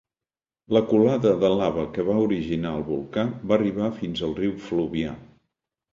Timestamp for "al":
4.29-4.37